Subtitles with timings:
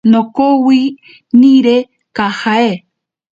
[0.11, 0.81] Nokowi
[1.39, 1.77] nire
[2.15, 2.73] kajae.